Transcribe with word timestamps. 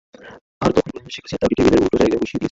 আর 0.63 0.69
এখন 0.69 0.71
প্রধানমন্ত্রী 0.79 1.13
শেখ 1.15 1.23
হাসিনা 1.25 1.41
তাঁকে 1.41 1.55
টেবিলের 1.57 1.81
উল্টো 1.83 1.97
জায়গায় 2.01 2.19
বসিয়ে 2.21 2.29
দিয়েছেন। 2.31 2.39